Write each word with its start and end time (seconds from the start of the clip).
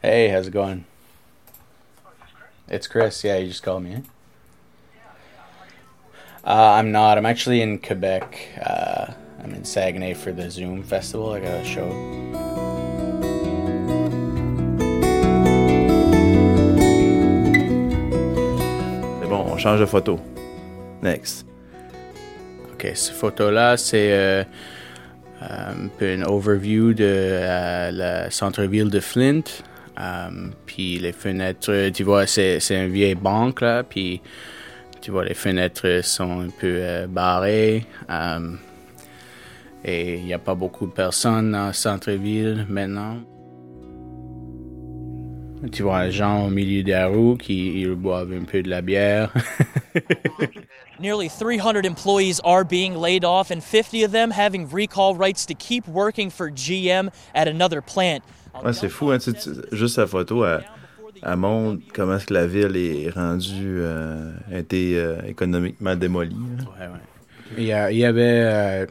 Hey, 0.00 0.28
how's 0.28 0.46
it 0.46 0.52
going? 0.52 0.84
It's 2.68 2.86
Chris. 2.86 3.24
Yeah, 3.24 3.38
you 3.38 3.48
just 3.48 3.64
called 3.64 3.82
me. 3.82 4.04
Uh, 6.44 6.76
I'm 6.78 6.92
not. 6.92 7.18
I'm 7.18 7.26
actually 7.26 7.62
in 7.62 7.80
Quebec. 7.80 8.38
Uh, 8.64 9.12
I'm 9.42 9.52
in 9.54 9.64
Saguenay 9.64 10.14
for 10.14 10.30
the 10.30 10.52
Zoom 10.52 10.84
Festival. 10.84 11.32
I 11.32 11.40
got 11.40 11.54
a 11.54 11.64
show. 11.64 11.88
C'est 19.20 19.28
bon, 19.28 19.50
on 19.50 19.58
change 19.58 19.80
de 19.80 19.86
photo. 19.86 20.20
Next. 21.02 21.44
Ok, 22.72 22.86
cette 22.94 23.16
photo-là, 23.16 23.76
c'est 23.76 24.12
euh, 24.12 24.44
un 25.40 25.88
peu 25.98 26.14
une 26.14 26.22
overview 26.22 26.94
de 26.94 27.04
euh, 27.04 27.90
la 27.90 28.30
centre-ville 28.30 28.90
de 28.90 29.00
Flint. 29.00 29.42
Um, 29.98 30.52
puis 30.64 30.98
les 30.98 31.12
fenêtres, 31.12 31.90
tu 31.90 32.04
vois, 32.04 32.26
c'est, 32.26 32.60
c'est 32.60 32.76
une 32.76 32.92
vieille 32.92 33.16
banque 33.16 33.62
là, 33.62 33.82
puis 33.82 34.20
tu 35.00 35.10
vois, 35.10 35.24
les 35.24 35.34
fenêtres 35.34 36.04
sont 36.04 36.40
un 36.40 36.50
peu 36.50 36.76
euh, 36.78 37.06
barrées. 37.08 37.84
Um, 38.08 38.58
et 39.84 40.14
il 40.14 40.24
n'y 40.24 40.34
a 40.34 40.38
pas 40.38 40.54
beaucoup 40.54 40.86
de 40.86 40.92
personnes 40.92 41.52
dans 41.52 41.68
le 41.68 41.72
centre-ville 41.72 42.66
maintenant. 42.68 43.18
Tu 45.72 45.82
vois 45.82 46.04
les 46.04 46.12
gens 46.12 46.46
au 46.46 46.50
milieu 46.50 46.84
de 46.84 46.90
la 46.90 47.08
rue 47.08 47.36
qui 47.36 47.80
ils 47.80 47.94
boivent 47.94 48.32
un 48.32 48.44
peu 48.44 48.62
de 48.62 48.70
la 48.70 48.80
bière. 48.80 49.32
Nearly 51.00 51.28
300 51.28 51.84
employees 51.84 52.40
are 52.44 52.64
being 52.64 52.94
laid 52.94 53.24
off, 53.24 53.50
and 53.50 53.62
50 53.62 54.04
of 54.04 54.12
them 54.12 54.30
having 54.30 54.68
recall 54.68 55.16
rights 55.16 55.46
to 55.46 55.54
keep 55.54 55.86
working 55.88 56.30
for 56.30 56.50
GM 56.50 57.10
at 57.34 57.48
another 57.48 57.80
plant. 57.80 58.22
Ouais, 58.64 58.72
c'est 58.72 58.88
fou, 58.88 59.10
hein, 59.10 59.18
tu 59.18 59.30
sais, 59.32 59.36
tu- 59.36 59.76
juste 59.76 59.98
la 59.98 60.06
photo, 60.06 60.44
elle, 60.44 60.64
elle 61.22 61.36
montre 61.36 61.82
comment 61.94 62.16
est-ce 62.16 62.26
que 62.26 62.34
la 62.34 62.46
ville 62.46 62.76
est 62.76 63.10
rendue, 63.10 63.78
euh, 63.80 64.32
a 64.52 64.58
été 64.58 64.98
euh, 64.98 65.20
économiquement 65.26 65.94
démolie. 65.96 66.36
hein. 66.60 66.64
Ouais, 66.80 66.86
ouais. 66.86 67.00
Il 67.56 67.64
y, 67.64 67.72
a- 67.72 67.90
il 67.90 67.98
y 67.98 68.04
avait 68.04 68.42
euh, 68.44 68.86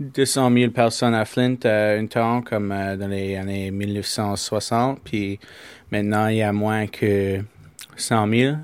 200 0.00 0.50
000 0.52 0.70
personnes 0.72 1.14
à 1.14 1.24
Flint 1.24 1.56
à 1.64 1.90
un 1.92 2.06
temps, 2.06 2.42
comme 2.42 2.72
euh, 2.72 2.96
dans 2.96 3.06
les 3.08 3.36
années 3.36 3.70
1960. 3.70 5.00
Puis 5.04 5.38
maintenant, 5.92 6.26
il 6.28 6.36
y 6.38 6.42
a 6.42 6.52
moins 6.52 6.86
que 6.86 7.40
100 7.96 8.28
000. 8.28 8.56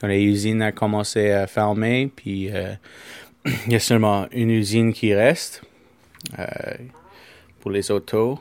Quand 0.00 0.06
les 0.06 0.22
usines 0.22 0.62
ont 0.62 0.70
commencé 0.72 1.30
à 1.32 1.46
fermer, 1.46 2.12
puis 2.14 2.50
euh, 2.52 2.74
il 3.66 3.72
y 3.72 3.76
a 3.76 3.80
seulement 3.80 4.26
une 4.32 4.50
usine 4.50 4.92
qui 4.92 5.12
reste 5.14 5.62
euh, 6.38 6.44
pour 7.60 7.70
les 7.70 7.90
autos. 7.90 8.38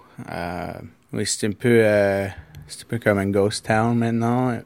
Oui, 1.14 1.26
c'est 1.26 1.48
un 1.48 1.52
peu, 1.52 1.86
euh, 1.86 2.26
un 2.26 2.86
peu 2.90 3.00
comme 3.00 3.18
un 3.18 3.30
ghost 3.30 3.66
town 3.66 3.98
maintenant. 3.98 4.60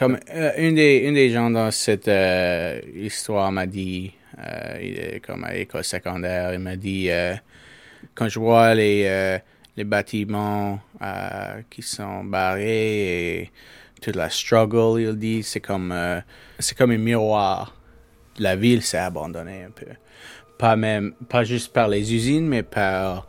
Comme 0.00 0.18
euh, 0.34 0.50
une 0.58 0.74
des, 0.74 0.98
une 0.98 1.14
des 1.14 1.30
gens 1.30 1.48
dans 1.48 1.70
cette 1.70 2.08
euh, 2.08 2.80
histoire 2.92 3.52
m'a 3.52 3.66
dit, 3.66 4.12
il 4.82 5.20
comme 5.24 5.44
à 5.44 5.52
l'école 5.52 5.84
secondaire, 5.84 6.52
il 6.52 6.58
m'a 6.58 6.74
dit 6.74 7.08
quand 8.14 8.28
je 8.28 8.40
vois 8.40 8.74
les, 8.74 9.38
les 9.76 9.84
bâtiments 9.84 10.80
qui 11.70 11.82
sont 11.82 12.24
barrés 12.24 13.42
et 13.42 13.52
toute 14.02 14.16
la 14.16 14.28
struggle, 14.28 15.00
il 15.00 15.16
dit, 15.16 15.44
c'est 15.44 15.60
comme 15.60 15.94
c'est 16.58 16.76
comme 16.76 16.90
un 16.90 16.98
miroir. 16.98 17.76
La 18.38 18.56
ville 18.56 18.82
s'est 18.82 18.98
abandonnée 18.98 19.62
un 19.62 19.70
peu. 19.70 19.86
Pas 20.58 20.74
même, 20.74 21.14
pas 21.28 21.44
juste 21.44 21.72
par 21.72 21.86
les 21.88 22.12
usines, 22.12 22.46
mais 22.46 22.64
par 22.64 23.28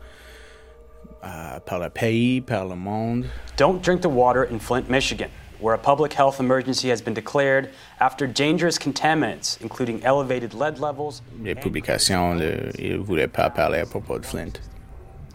euh, 1.24 1.58
par 1.60 1.78
le 1.78 1.90
pays, 1.90 2.40
par 2.40 2.66
le 2.66 2.76
monde. 2.76 3.26
Don't 3.56 3.82
drink 3.82 4.02
the 4.02 4.08
water 4.08 4.44
in 4.44 4.58
Flint, 4.58 4.88
Michigan, 4.88 5.28
where 5.60 5.74
a 5.74 5.78
public 5.78 6.12
health 6.12 6.40
emergency 6.40 6.90
has 6.90 7.00
been 7.00 7.14
declared 7.14 7.70
after 8.00 8.26
dangerous 8.26 8.78
contaminants, 8.78 9.58
including 9.60 10.00
elevated 10.04 10.54
lead 10.54 10.78
levels. 10.78 11.22
Les 11.42 11.54
publications, 11.54 12.34
le, 12.34 12.70
ils 12.78 12.92
ne 12.92 12.98
voulaient 12.98 13.28
pas 13.28 13.50
parler 13.50 13.80
à 13.80 13.86
propos 13.86 14.18
de 14.18 14.26
Flint. 14.26 14.60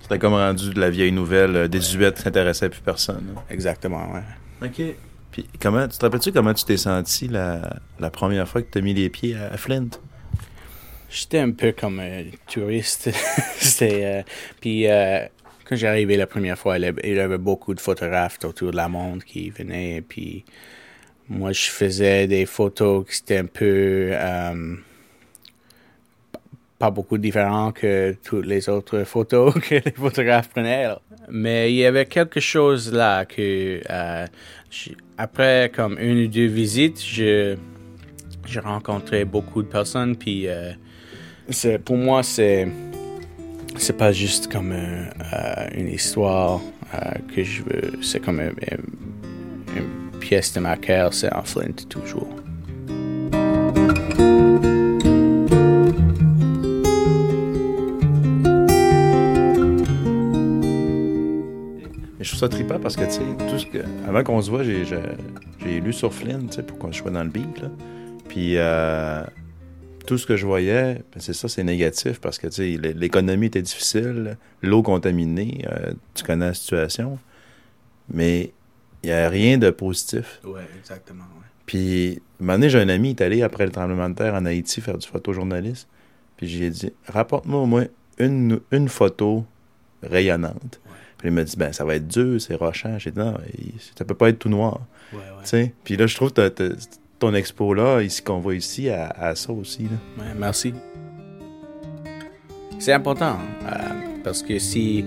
C'était 0.02 0.20
comme 0.20 0.34
rendu 0.34 0.74
de 0.74 0.80
la 0.80 0.90
vieille 0.90 1.14
nouvelle 1.14 1.56
euh, 1.56 1.68
désuète 1.68 2.16
qui 2.16 2.24
s'intéressait 2.24 2.66
à 2.66 2.70
plus 2.70 2.82
personne. 2.82 3.36
Exactement, 3.50 4.12
ouais. 4.14 4.68
OK. 4.68 4.96
Puis 5.32 5.48
comment, 5.60 5.88
tu 5.88 5.98
te 5.98 6.06
rappelles-tu 6.06 6.32
comment 6.32 6.54
tu 6.54 6.64
t'es 6.64 6.78
senti 6.78 7.28
la, 7.28 7.78
la 8.00 8.10
première 8.12 8.48
fois 8.48 8.62
que 8.62 8.70
tu 8.72 8.78
as 8.78 8.82
mis 8.82 8.94
les 8.94 9.10
pieds 9.10 9.36
à, 9.36 9.54
à 9.54 9.58
Flint? 9.58 9.90
J'étais 11.10 11.40
un 11.40 11.52
peu 11.52 11.72
comme 11.72 12.00
un 12.00 12.24
touriste. 12.52 13.12
C'était, 13.58 14.04
euh, 14.04 14.24
puis 14.60 14.88
euh, 14.88 15.26
quand 15.66 15.76
j'ai 15.76 15.88
arrivé 15.88 16.18
la 16.18 16.28
première 16.28 16.58
fois, 16.58 16.78
il 16.78 16.84
y 16.84 17.20
avait- 17.20 17.38
beaucoup 17.38 17.74
de 17.74 17.80
photographes 17.80 18.40
autour 18.44 18.72
de 18.72 18.76
la 18.78 18.88
monde 18.90 19.24
qui 19.24 19.50
venaient. 19.50 20.04
Puis 20.08 20.44
moi, 21.30 21.52
je 21.52 21.70
faisais 21.70 22.28
des 22.28 22.46
photos 22.46 23.06
qui 23.10 23.22
étaient 23.22 23.38
un 23.38 23.46
peu 23.46 24.10
euh, 24.12 24.76
pas 26.80 26.92
beaucoup 26.92 27.18
différents 27.18 27.72
que 27.72 28.16
toutes 28.24 28.46
les 28.46 28.68
autres 28.68 29.04
photos 29.06 29.54
que 29.70 29.76
les 29.76 29.92
photographes 29.96 30.50
prenaient. 30.50 30.90
Mais 31.30 31.72
il 31.72 31.78
y 31.78 31.86
avait 31.86 32.06
quelque 32.06 32.42
chose 32.42 32.92
là 32.92 33.26
que 33.26 33.80
euh, 33.90 34.28
après 35.18 35.72
comme 35.74 35.98
une 35.98 36.26
ou 36.26 36.28
deux 36.28 36.48
visites, 36.48 37.02
je 37.02 37.56
j'ai 38.46 38.60
rencontré 38.60 39.24
beaucoup 39.24 39.64
de 39.64 39.68
personnes 39.70 40.18
puis 40.18 40.48
euh, 40.48 40.74
pour 41.86 41.96
moi 41.96 42.22
c'est 42.22 42.68
c'est 43.78 43.98
pas 43.98 44.12
juste 44.12 44.52
comme 44.52 44.72
euh, 44.72 45.06
euh, 45.34 45.68
une 45.76 45.88
histoire 45.90 46.62
euh, 46.94 46.98
que 47.36 47.44
je 47.44 47.64
veux 47.64 47.92
c'est 48.02 48.20
comme 48.20 48.40
un- 48.40 48.48
un- 48.48 49.76
une 49.78 50.20
pièce 50.20 50.54
de 50.54 50.60
ma 50.60 50.78
cœur 50.78 51.14
c'est 51.14 51.34
en 51.34 51.44
Flint 51.44 51.74
toujours 51.90 52.28
je 62.20 62.30
trouve 62.30 62.40
ça 62.40 62.50
trippant 62.50 62.80
parce 62.80 62.96
que, 62.96 63.04
tu 63.06 63.12
sais, 63.12 63.22
tout 63.50 63.60
ce 63.60 63.66
que. 63.66 63.80
Avant 64.08 64.24
qu'on 64.24 64.42
se 64.42 64.50
voit, 64.50 64.64
j'ai, 64.64 64.86
lu 65.82 65.94
sur 65.94 66.14
Flynn, 66.14 66.48
tu 66.48 66.56
sais, 66.56 66.64
pour 66.64 66.78
qu'on 66.78 66.92
soit 66.92 67.12
dans 67.12 67.24
le 67.24 67.30
beat. 67.30 67.62
Puis, 68.28 68.58
tout 70.06 70.18
ce 70.18 70.26
que 70.26 70.36
je 70.36 70.46
voyais, 70.46 70.96
ben, 71.14 71.20
c'est 71.20 71.34
ça, 71.34 71.48
c'est 71.48 71.64
négatif 71.64 72.20
parce 72.20 72.38
que, 72.38 72.48
l'économie 72.94 73.48
était 73.48 73.62
difficile, 73.62 74.38
l'eau 74.62 74.84
contaminée, 74.84 75.66
euh, 75.70 75.94
tu 76.14 76.24
connais 76.24 76.48
la 76.48 76.54
situation. 76.54 77.20
Mais 78.10 78.52
il 79.04 79.08
n'y 79.08 79.14
a 79.14 79.30
rien 79.30 79.58
de 79.58 79.70
positif. 79.70 80.40
ouais 80.44 80.62
exactement 80.78 81.24
ouais. 81.24 81.44
Puis, 81.66 82.22
un 82.40 82.44
moment 82.44 82.54
donné, 82.58 82.70
j'ai 82.70 82.80
un 82.80 82.90
ami 82.90 83.16
qui 83.16 83.24
est 83.24 83.26
allé 83.26 83.42
après 83.42 83.66
le 83.66 83.72
tremblement 83.72 84.10
de 84.10 84.16
terre 84.16 84.34
en 84.34 84.46
Haïti 84.46 84.82
faire 84.82 84.98
du 84.98 85.08
photojournaliste. 85.08 85.88
Puis, 86.38 86.48
j'ai 86.48 86.70
dit, 86.70 86.92
rapporte-moi 87.08 87.62
au 87.62 87.66
moins 87.66 87.86
une, 88.18 88.60
une 88.72 88.90
photo 88.90 89.46
rayonnante. 90.02 90.82
Puis, 91.18 91.30
il 91.30 91.32
m'a 91.32 91.44
dit, 91.44 91.56
ben, 91.56 91.72
ça 91.72 91.86
va 91.86 91.96
être 91.96 92.08
dur, 92.08 92.42
c'est 92.42 92.56
rochant. 92.56 93.00
J'ai 93.00 93.12
dit, 93.12 93.20
non, 93.20 93.38
ça 93.98 94.04
peut 94.04 94.16
pas 94.16 94.30
être 94.30 94.40
tout 94.40 94.50
noir. 94.50 94.82
ouais? 95.14 95.74
Puis 95.86 95.96
là, 95.96 96.06
je 96.06 96.16
trouve 96.16 96.34
que 96.34 96.52
ton 97.20 97.34
expo-là, 97.34 98.02
ici, 98.02 98.22
qu'on 98.22 98.40
voit 98.40 98.56
ici, 98.56 98.90
à, 98.90 99.34
ça 99.36 99.54
aussi. 99.54 99.84
Là. 99.84 100.24
Merci. 100.38 100.74
C'est 102.80 102.92
important 102.92 103.38
euh, 103.66 103.76
parce 104.24 104.44
que 104.44 104.60
si, 104.60 105.06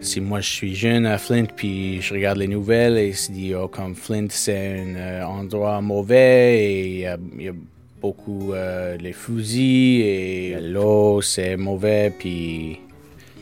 si 0.00 0.20
moi 0.20 0.40
je 0.40 0.48
suis 0.48 0.74
jeune 0.74 1.04
à 1.04 1.18
Flint 1.18 1.44
puis 1.44 2.00
je 2.00 2.14
regarde 2.14 2.38
les 2.38 2.48
nouvelles 2.48 2.96
et 2.96 3.12
je 3.12 3.32
dis 3.32 3.54
oh, 3.54 3.68
comme 3.68 3.94
Flint 3.94 4.28
c'est 4.30 4.80
un 4.80 4.96
euh, 4.96 5.24
endroit 5.24 5.82
mauvais 5.82 6.58
et 6.58 6.90
il 6.92 7.42
y 7.42 7.48
a, 7.48 7.52
beaucoup 8.00 8.52
euh, 8.52 8.96
les 8.96 9.12
fusils 9.12 10.00
et 10.00 10.58
l'eau 10.60 11.20
c'est 11.20 11.56
mauvais 11.56 12.12
puis 12.18 12.78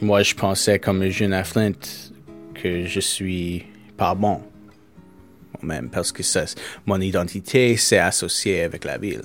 moi 0.01 0.23
je 0.23 0.35
pensais 0.35 0.79
comme 0.81 1.03
un 1.03 1.11
jeune 1.11 1.33
à 1.33 1.45
Flint 1.45 1.73
que 2.55 2.87
je 2.87 3.01
suis 3.01 3.67
pas 3.97 4.15
bon 4.15 4.41
même 5.65 5.91
parce 5.91 6.13
que 6.13 6.23
mon 6.87 7.01
identité 7.01 7.77
c'est 7.77 7.99
associé 7.99 8.63
avec 8.63 8.85
la 8.85 8.99
ville. 8.99 9.23